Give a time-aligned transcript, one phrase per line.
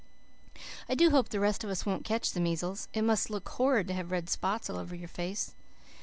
[0.89, 2.87] "I do hope the rest of us won't catch the measles.
[2.91, 5.53] It must look horrid to have red spots all over your face.